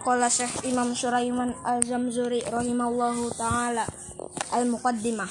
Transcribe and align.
Qala 0.00 0.32
Syekh 0.32 0.64
Imam 0.64 0.96
Suraiman 0.96 1.52
Al-Zamzuri 1.60 2.40
rahimallahu 2.48 3.36
taala 3.36 3.84
Al-Muqaddimah. 4.48 5.28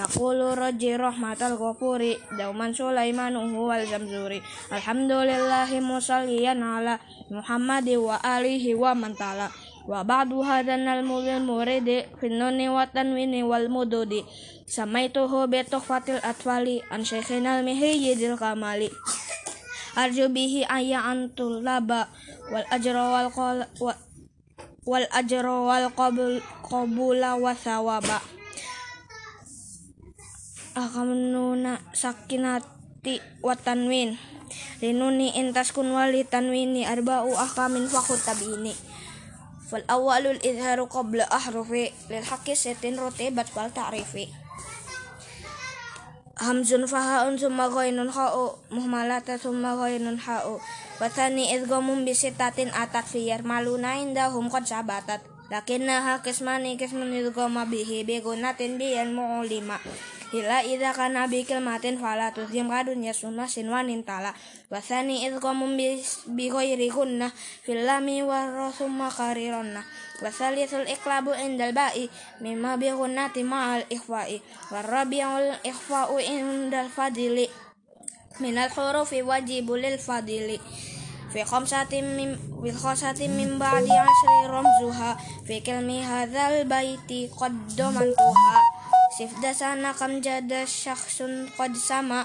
Yaqulu 0.00 0.56
raji 0.56 0.96
rahmatal 0.96 1.60
ghafuri 1.60 2.16
Dauman 2.32 2.72
Sulaiman 2.72 3.36
huwa 3.36 3.76
al-Zamzuri. 3.76 4.40
Alhamdulillahi 4.72 5.84
musalliyan 5.84 6.64
ala 6.64 6.96
Muhammadi 7.28 8.00
wa 8.00 8.16
alihi 8.24 8.72
wa 8.72 8.96
mantala 8.96 9.52
Wa 9.84 10.00
ba'du 10.00 10.48
hadan 10.48 10.88
al-mudil 10.88 11.44
muridi 11.44 12.08
Finnuni 12.24 12.72
wa 12.72 12.88
tanwini 12.88 13.44
wal 13.44 13.68
mududi. 13.68 14.24
Samaituhu 14.64 15.44
bituhfatil 15.44 16.24
atfali 16.24 16.80
An 16.88 17.04
syekhinal 17.04 17.60
mihiyyidil 17.60 18.40
kamali 18.40 18.88
arju 19.96 20.30
bihi 20.30 20.66
ayya 20.66 21.02
antul 21.02 21.62
laba 21.62 22.10
wal 22.50 22.66
ajra 22.70 23.04
wal 23.10 23.28
qal 23.30 23.58
wal 24.86 25.06
ajra 25.10 25.56
wal 25.66 25.86
qabul 25.94 26.38
qabula 26.66 27.38
wa 27.38 27.52
thawaba. 27.54 28.18
Akamnuna 30.78 31.82
sakinati 31.92 33.18
wa 33.42 33.54
tanwin. 33.58 34.14
Linuni 34.82 35.34
intas 35.36 35.70
kun 35.70 35.92
wali 35.94 36.26
tanwini 36.26 36.82
arba'u 36.86 37.34
ahkamin 37.36 37.86
fakut 37.86 38.18
tabini. 38.22 38.74
Fal 39.70 39.86
awwalul 39.86 40.40
izharu 40.42 40.90
qabla 40.90 41.30
ahrufi 41.30 41.94
lil 42.10 42.24
haqqi 42.26 42.58
sitin 42.58 42.98
rutibat 42.98 43.46
wal 43.54 43.70
ta'rifi 43.70 44.39
همزون 46.40 46.86
فهاء 46.86 47.36
ثم 47.36 47.60
غين 47.60 48.10
خاء 48.10 48.56
مهملة 48.70 49.36
ثم 49.36 49.66
غين 49.66 50.18
حاء 50.20 50.60
وثاني 51.00 51.56
إدغام 51.56 52.04
بستة 52.04 52.58
أتت 52.82 53.06
في 53.12 53.18
يرملون 53.28 53.84
عندهم 53.84 54.48
قد 54.48 54.64
سبتت 54.64 55.20
لكنها 55.50 56.16
قسمان 56.16 56.78
قسم 56.78 57.00
إدغام 57.02 57.64
به 57.70 58.04
بغنة 58.08 58.60
بالمعلمة 58.78 59.76
Hila 60.30 60.62
idza 60.62 60.94
kana 60.94 61.26
bi 61.26 61.42
kalimatin 61.42 61.98
fala 61.98 62.30
tuzim 62.30 62.70
kadun 62.70 63.02
yasunna 63.02 63.50
sinwanin 63.50 64.06
tala 64.06 64.30
wasani 64.70 65.26
idz 65.26 65.42
qamum 65.42 65.74
bi 65.74 66.46
ghairi 66.46 66.86
kunna 66.86 67.34
fil 67.66 67.82
lami 67.82 68.22
warasumma 68.22 69.10
qarironna 69.10 69.82
wasalisul 70.22 70.86
iklabu 70.86 71.34
indal 71.34 71.74
ba'i 71.74 72.06
mimma 72.38 72.78
bi 72.78 72.94
gunnati 72.94 73.42
ma'al 73.42 73.82
ikhwa'i 73.90 74.38
warabiul 74.70 75.50
ikhfa'u 75.66 76.22
indal 76.22 76.86
fadili 76.86 77.50
minal 78.38 78.70
hurufi 78.70 79.26
wajibul 79.26 79.82
fadili 79.98 80.62
في 81.30 81.44
خمسة 81.44 81.94
من 82.02 82.34
في 82.62 82.72
خمسة 82.72 83.28
من 83.28 83.58
بعد 83.58 83.86
عشر 83.86 84.30
رمزها 84.50 85.16
في 85.46 85.60
كلم 85.60 85.90
هذا 85.90 86.48
البيت 86.48 87.30
قد 87.38 87.54
ضمنتها 87.78 88.79
sana 89.28 89.92
kam 89.92 90.24
jada 90.24 90.64
syakhsun 90.64 91.52
qad 91.52 91.76
sama 91.76 92.24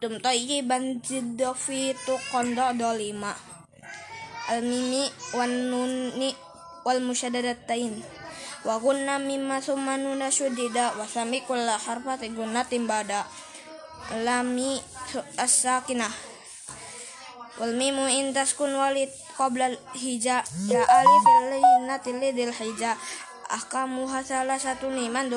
tum 0.00 0.16
tayyiban 0.16 1.02
jidda 1.04 1.52
fi 1.52 1.92
tuqanda 2.08 2.72
dolima. 2.72 3.36
Al 4.48 4.64
mimi 4.64 5.04
wan 5.36 5.68
nuni 5.68 6.32
wal 6.88 7.04
musyadadatain 7.04 8.00
wa 8.64 8.78
gunna 8.80 9.18
mimma 9.20 9.60
summa 9.60 10.00
nuna 10.00 10.32
syudida 10.32 10.96
wa 10.96 11.04
sami 11.04 11.44
kulla 11.44 11.76
harfati 11.76 12.32
gunnatin 12.32 12.88
bada 12.88 13.28
lami 14.24 14.80
as-sakinah. 15.36 16.10
Wal 17.60 17.76
mimu 17.76 18.08
in 18.08 18.32
taskun 18.32 18.72
walid 18.72 19.12
qabla 19.36 19.68
hija 19.94 20.40
ya 20.70 20.80
alif 20.80 21.24
lil 21.52 22.16
lidil 22.18 22.52
hija 22.56 22.96
أحكامها 23.52 24.22
ثلاثة 24.22 24.82
لمن 24.88 25.30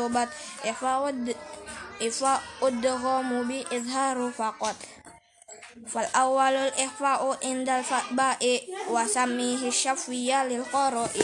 إخفاء 2.01 2.43
الدغم 2.63 3.47
بإظهار 3.47 4.31
فقط. 4.37 4.75
فالأول 5.87 6.55
الإخفاء 6.55 7.37
عند 7.43 7.69
الفأباء 7.69 8.61
وسميه 8.89 9.67
الشفية 9.67 10.43
للقراء. 10.45 11.15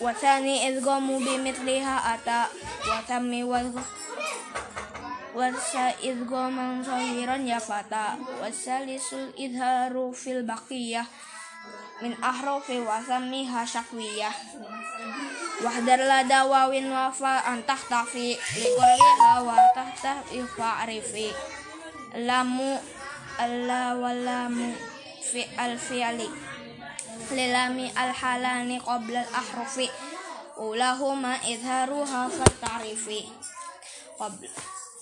وثاني 0.00 0.68
إدغام 0.68 1.18
بمثلها 1.18 2.14
أتى. 2.14 2.42
وثم 2.88 3.32
والسا 5.34 5.94
إدغاما 6.02 6.82
صغيرا 6.86 7.36
فتى 7.58 8.06
والثالث 8.42 9.12
الإظهار 9.12 10.12
في 10.14 10.32
البقية 10.32 11.04
من 12.02 12.12
أحرف 12.24 12.70
وسميها 12.70 13.64
شفية 13.64 14.30
وحدر 15.64 15.96
لا 15.96 16.22
دواوين 16.22 16.92
وفاء 16.92 17.48
أن 17.52 17.66
تحتفي 17.66 18.36
لقربها 18.62 19.32
وتختفي 19.40 20.46
فعرفي 20.58 21.30
لامو 22.14 22.78
ألا 23.40 23.94
ولامو 23.94 24.72
في 25.32 25.44
الفعل 25.64 26.28
للام 27.30 27.78
الحالان 27.78 28.78
قبل 28.80 29.16
الأحرف 29.16 29.90
أولاهما 30.58 31.34
إظهارها 31.36 32.28
فتعرفي 32.28 33.24
قبل 34.20 34.48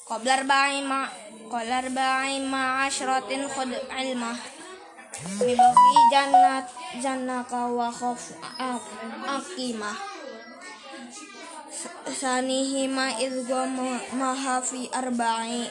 قبل 0.06 0.28
أربع 0.28 0.81
ما 0.81 1.09
قبل 1.53 1.72
أربع 1.72 2.39
ما 2.39 2.83
عشرة 2.84 3.49
خذ 3.49 3.72
علمه 3.91 4.37
ببغي 5.41 5.97
جنة 6.12 6.69
جنك 7.03 7.53
وخف 7.53 8.25
أقيمه 9.28 10.16
sanihima 12.16 13.21
idgo 13.21 13.69
maha 14.16 14.65
fi 14.65 14.88
arba'i 14.88 15.69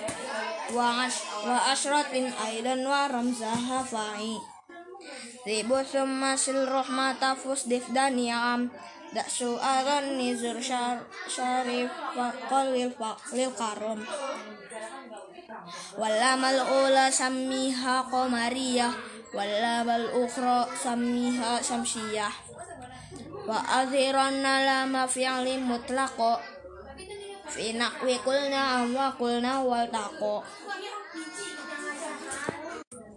wa 0.78 1.10
ash 1.10 1.26
wa 1.42 1.58
ashratin 1.74 2.30
aidan 2.30 2.86
wa 2.86 3.10
ramzaha 3.10 3.82
fa'i 3.82 4.38
Ribu 5.46 5.78
summa 5.86 6.34
sil 6.38 6.66
rahmata 6.66 7.34
fusdif 7.38 7.90
dan 7.94 8.18
yam 8.18 8.70
Dak 9.14 9.30
su'aran 9.30 10.18
nizur 10.18 10.58
syar 10.58 11.06
syarif 11.30 11.90
wa 12.18 12.34
qalil 12.50 12.90
faqlil 12.94 13.54
karom 13.54 14.02
Walamal 15.98 16.62
ula 16.66 17.14
sammiha 17.14 18.10
qamariyah 18.10 18.94
Walabal 19.34 20.14
ukhra 20.18 20.66
sammiha 20.74 21.62
samsiyah 21.62 22.34
Wa 23.46 23.60
adhiranna 23.82 24.54
lama 24.66 25.06
fi'li 25.06 25.62
mutlaqo. 25.62 26.42
Fi 27.46 27.78
naqwi 27.78 28.18
kulna 28.26 28.90
wa 28.90 29.14
kulna 29.14 29.62
wal 29.62 29.86
taqo. 29.90 30.42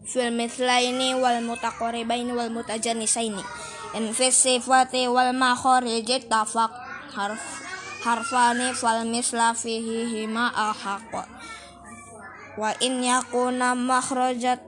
Fil 0.09 0.33
mithlaini 0.33 1.17
wal 1.21 1.45
mutaqaribaini 1.45 2.33
wal 2.33 2.49
mutajanisaini 2.49 3.45
In 3.97 4.13
fi 4.13 4.33
sifati 4.33 5.09
wal 5.09 5.33
makhariji 5.33 6.29
tafaq 6.29 6.73
harf 7.13 7.41
harfani 8.05 8.73
fal 8.73 9.05
misla 9.09 9.53
fihi 9.53 10.09
hima 10.13 10.53
ahaq 10.53 11.13
wa 12.59 12.71
in 12.83 13.01
yakuna 13.05 13.73
makhrajat 13.79 14.67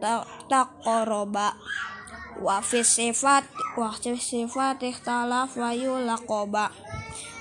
taqaraba 0.48 1.53
wa 2.41 2.59
fi 2.65 2.81
sifat 2.84 3.45
wa 3.77 3.93
fi 3.93 4.17
sifat 4.17 4.81
ikhtalaf 4.81 5.56
wa 5.56 5.71
yulaqaba. 5.77 6.73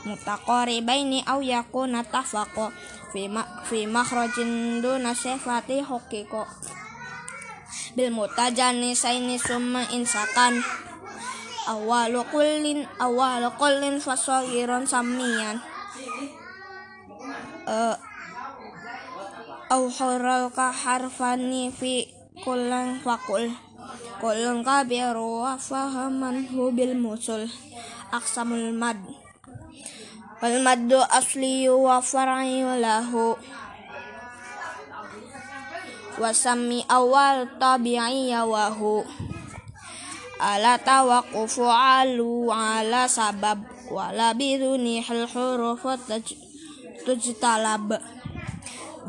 Mutaqaribaini 0.08 1.28
aw 1.28 1.44
yakuna 1.44 2.08
tafaqa 2.08 2.72
fi 3.12 3.28
ma, 3.28 3.44
fi 3.68 3.84
makhrajin 3.84 4.80
duna 4.80 5.12
sifati 5.12 5.84
haqiqa 5.84 6.44
bil 7.96 8.12
mutajanisaini 8.16 9.36
summa 9.40 9.84
insakan. 9.92 10.64
Awalu 11.70 12.26
kullin 12.34 12.88
awalu 12.98 13.54
kullin 13.62 14.02
samian 14.02 15.57
uh, 17.69 17.95
au 19.69 19.86
hural 19.86 20.50
ka 20.50 20.74
harfani 20.74 21.69
fi 21.69 22.10
kullan 22.42 22.98
fakul 23.06 23.69
kullun 24.19 24.62
kabiru 24.62 25.42
wa 25.48 25.56
fahaman 25.56 26.45
hu 26.51 26.69
bil 26.75 26.94
musul. 26.94 27.48
Aksamul 28.12 28.75
mad 28.75 29.00
wal 30.44 30.57
maddu 30.60 31.00
asli 31.07 31.71
wa 31.71 32.04
far'i 32.04 32.62
lahu. 32.63 33.39
Wa 36.19 36.36
sami 36.36 36.83
awal 36.92 37.48
tabi'iyya 37.56 38.44
wa 38.44 38.68
hu. 38.75 39.07
Ala 40.39 40.80
tawaqufu 40.80 41.68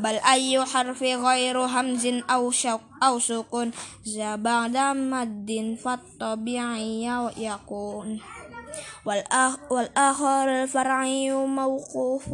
بل 0.01 0.17
أي 0.17 0.65
حرف 0.65 1.03
غير 1.03 1.59
همز 1.59 2.07
أو 2.31 2.51
شق 2.51 2.81
أو 3.03 3.19
سكون. 3.19 3.71
ذا 4.09 4.37
بعد 4.37 4.77
مد 4.97 5.79
فالطبيعي 5.85 7.05
يكون. 7.37 8.21
والآخر 9.71 10.63
الفرعي 10.63 11.31
موقوف 11.33 12.25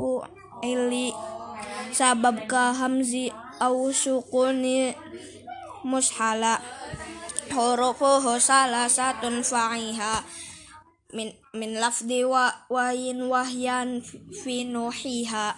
إلي. 0.64 1.12
سبب 1.92 2.38
كهمز 2.38 3.14
أو 3.62 3.92
سكون 3.92 4.92
مسحلة 5.84 6.58
حروفه 7.50 8.38
ثلاثة 8.38 9.42
فعيها. 9.42 10.24
من 11.14 11.32
من 11.54 11.80
لفظ 11.80 12.10
وين 12.70 13.22
وهيا 13.22 14.02
في 14.44 14.64
نوحيها 14.64 15.56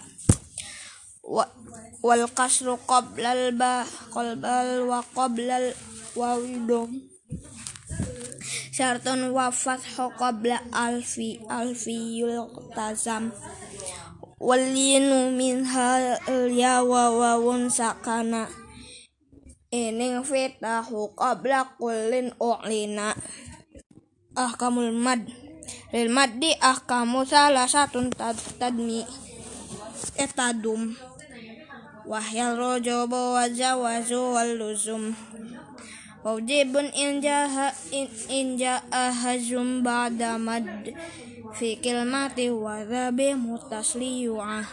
wal 1.29 2.23
kasru 2.33 2.73
qoblal 2.89 3.53
ba 3.53 3.85
qalbal 4.09 4.89
wa 4.89 4.99
qoblal 5.13 5.69
wawidum, 6.17 6.89
syartun 8.73 9.29
wa 9.29 9.53
fathu 9.53 10.09
qabla 10.17 10.57
alfi 10.73 11.37
alfi 11.45 12.17
yultazam. 12.17 13.29
Walinu 14.39 15.35
minha 15.35 16.15
ya 16.55 16.79
wa 16.79 17.11
wawun 17.11 17.67
sakana. 17.67 18.47
Ining 19.67 20.23
fitahu 20.23 21.11
qabla 21.11 21.75
kullin 21.75 22.31
u'lina. 22.39 23.11
Ahkamul 24.39 24.95
mad 24.95 25.27
lil 25.91 26.07
maddi 26.07 26.55
ahkamu 26.55 27.27
salah 27.27 27.67
satun 27.67 28.07
tad, 28.15 28.39
tadmi 28.57 29.03
etadum 30.15 30.95
injaha 36.97 37.69
in 37.93 38.09
inja'a 38.25 39.13
hazum 39.13 39.85
ba'da 39.85 40.41
mad 40.41 40.89
fi 41.53 41.77
kilmati 41.77 42.49
wa 42.49 42.81
dhabi 42.81 43.37
mutasliyu'ah 43.37 44.65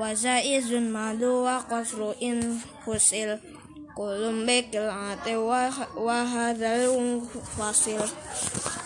wa 0.00 0.08
zaizun 0.16 0.88
madu 0.88 1.44
wa 1.44 1.60
qasru 1.68 2.16
in 2.24 2.40
fusil 2.80 3.36
kulum 3.92 4.48
bekil 4.48 4.88
ate 4.88 5.36
wa 5.36 6.18
hadal 6.22 6.88
fasil 7.58 7.98
uh, 7.98 8.77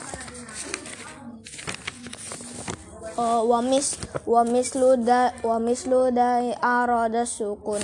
wamis 3.47 3.99
wamislu 4.27 4.97
da 5.01 5.33
wamislu 5.43 6.11
da 6.11 6.43
arada 6.63 7.27
sukun. 7.27 7.83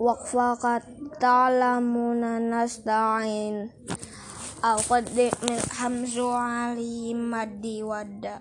Waqfa 0.00 0.80
ta'lamuna 1.20 2.40
nasta'in 2.40 3.68
qaddi 4.60 5.28
min 5.44 5.60
hamzu 5.76 6.28
ali 6.32 7.12
maddi 7.12 7.84
wadda. 7.84 8.40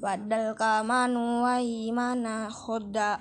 Wadal 0.00 0.56
kamanu 0.56 1.44
wa 1.44 1.60
imana 1.60 2.48
khuda 2.48 3.20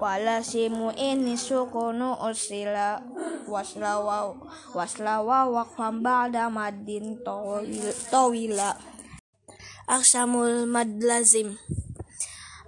wala 0.00 0.40
simu 0.44 0.92
ini 0.96 1.36
sukunu 1.36 2.16
usila. 2.24 3.00
Waslawa 3.48 4.36
waslawa 4.76 5.48
waqfam 5.48 6.04
ba'da 6.04 6.52
maddin 6.52 7.16
tawila 8.12 8.76
Aksamul 9.88 10.68
mad 10.68 11.00
lazim 11.00 11.56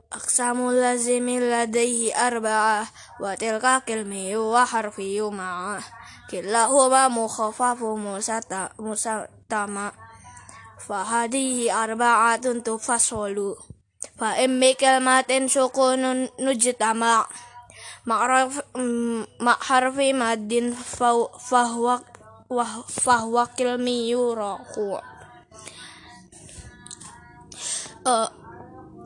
Aksamul 0.08 0.72
lazim 0.72 1.28
ladaihi 1.28 2.16
arba'ah 2.16 2.88
Wa 3.20 3.36
kilmiyu 3.84 4.48
wa 4.48 4.64
harfiyu 4.64 5.28
ma'ah 5.28 5.84
Kilahuma 6.32 7.12
mukhafafu 7.12 8.00
musatama. 8.80 9.92
Fahadihi 10.80 11.68
arba'atun 11.68 12.64
tufasolu 12.64 13.52
Fa 14.16 14.40
immi 14.40 14.72
kalmatin 14.80 15.44
sukunun 15.44 16.32
nujtama. 16.40 17.28
Mak 18.08 19.60
harfi 19.60 20.16
madin 20.16 20.72
uh, 28.04 28.28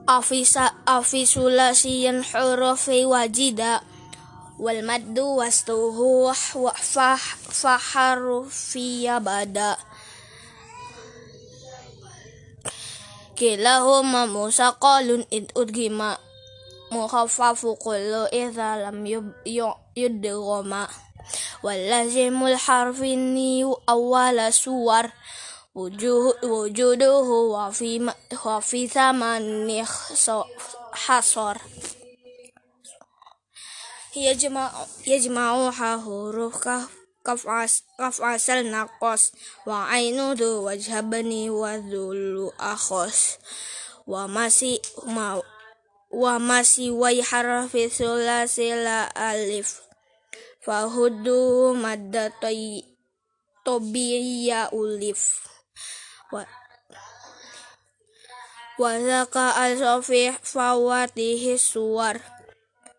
afisa 0.06 0.75
afisulasiyan 0.87 2.25
hurufi 2.25 3.05
wajida. 3.05 3.82
Wal 4.58 4.82
maddu 4.87 5.37
wastuhu 5.37 6.31
wa 6.31 6.73
fah 6.75 7.19
faharufiya 7.50 9.20
bada. 9.20 9.76
Kilahuma 13.35 14.31
musaqalun 14.31 15.26
id 15.31 15.50
udgima 15.58 16.14
mukhaffafu 16.94 17.75
kullu 17.76 18.31
idza 18.31 18.79
lam 18.79 19.02
yudghama 19.99 20.87
wal 21.62 22.56
harfi 22.56 23.17
ni 23.17 23.67
awwala 23.90 24.52
suwar 24.52 25.11
wujuduhu 25.75 27.50
wa 27.50 27.75
fi 27.75 27.99
wa 28.44 28.62
fi 28.62 28.87
thamani 28.87 29.82
hasar 30.94 31.59
yajma'u 34.15 34.87
yajma'uha 35.03 35.99
huruf 35.99 36.62
kaf 36.62 37.43
as 37.50 37.82
kaf 37.99 38.23
asal 38.23 38.62
naqos 38.62 39.35
wa 39.67 39.91
ainudu 39.91 40.62
wajhabani 40.62 41.50
wa 41.50 41.75
dhulu 41.82 42.55
akhos 42.55 43.43
wa 44.06 44.31
masih 44.31 44.79
ma 45.11 45.43
wa 46.15 46.38
masih 46.38 46.94
wa 46.94 47.11
harfi 47.11 47.91
Wazaka 58.75 59.55
al-sofi 59.55 60.35
fawatihi 60.35 61.55
suwar. 61.55 62.19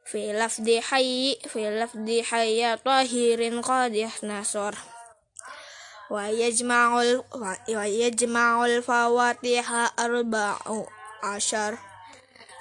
Filaf 0.07 0.61
dihayi 0.63 1.35
Filaf 1.43 1.91
dihaya 1.99 2.79
tahirin 2.79 3.59
qadih 3.59 4.13
nasor. 4.23 4.71
Wa 6.07 6.31
yajma'ul 6.31 7.27
Wa 7.67 7.83
yajma'ul 7.83 8.79
fawatiha 8.79 9.99
arba'u 9.99 10.87
asyar 11.25 11.75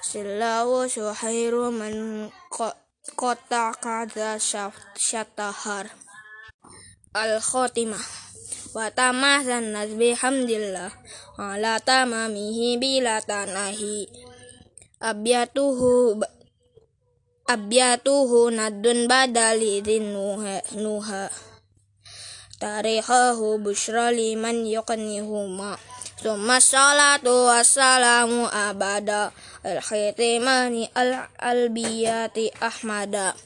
Silawu 0.03 0.91
suhairu 0.91 1.71
man 1.71 2.29
kota 3.15 3.73
kada 3.79 4.43
syatahar 4.99 5.87
Al-Khotimah 7.15 8.24
wa 8.75 8.91
tamasanna 8.91 9.87
bihamdillah 9.87 10.91
ala 11.39 11.79
tamamihi 11.79 12.75
bila 12.83 13.23
tanahi 13.23 14.11
abyatuhu 14.99 16.19
abyatuhu 17.47 18.51
nadun 18.51 19.07
badali 19.07 19.79
nuha 20.03 20.59
nuha 20.75 21.31
tarihahu 22.59 23.63
bushra 23.63 24.11
liman 24.11 24.67
yuqnihuma 24.67 25.79
Summa 26.25 26.57
salatu 26.57 27.53
wassalamu 27.53 28.49
abada 28.49 29.29
Al-khitimani 29.61 30.89
al-albiyati 30.97 32.49
ahmada 32.65 33.37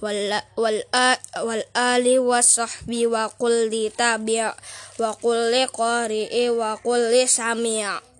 wal 0.00 0.42
wal 0.56 0.80
a, 0.92 1.16
wal 1.44 1.64
ali 1.74 2.18
wasahbi 2.18 3.06
wa 3.06 3.28
kulli 3.28 3.90
tabi' 3.90 4.44
wa 4.98 5.10
kulli 5.16 5.62
qari'i 5.68 6.50
wa 6.50 6.76
kulli 6.80 7.28
sami' 7.28 8.15